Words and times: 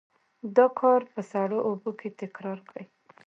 دا 0.57 0.65
کار 0.79 1.01
په 1.13 1.21
سړو 1.31 1.57
اوبو 1.67 1.91
کې 1.99 2.09
تکرار 2.21 2.59
کړئ. 2.69 2.85